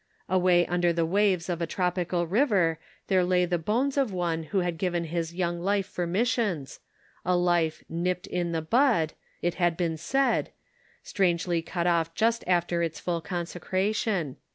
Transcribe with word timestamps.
Away 0.27 0.65
under 0.65 0.91
the 0.91 1.05
waves 1.05 1.47
of 1.47 1.61
a 1.61 1.67
tropical 1.67 2.25
river 2.25 2.79
there 3.05 3.23
lay 3.23 3.45
the 3.45 3.59
bones 3.59 3.97
of 3.97 4.11
one 4.11 4.45
who 4.45 4.61
had 4.61 4.79
given 4.79 5.03
his 5.03 5.35
young 5.35 5.59
life 5.59 5.85
for 5.85 6.07
missions; 6.07 6.79
a 7.23 7.37
life" 7.37 7.83
nipped 8.07 8.25
in 8.25 8.51
the 8.51 8.63
bud," 8.63 9.13
it 9.43 9.53
had 9.61 9.77
been 9.77 9.97
said, 9.97 10.49
strangely 11.03 11.61
cut 11.61 11.85
off 11.85 12.15
just 12.15 12.41
202 12.41 12.45
The 12.45 12.49
Pocket 12.49 12.49
Measure. 12.49 12.83
after 12.83 12.83
its 12.83 12.99
full 12.99 13.21
consecration. 13.21 14.37